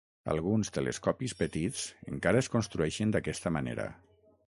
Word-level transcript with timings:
Alguns 0.35 0.71
telescopis 0.77 1.35
petits 1.43 1.85
encara 2.15 2.43
es 2.45 2.51
construeixen 2.57 3.17
d'aquesta 3.17 3.57
manera. 3.61 3.91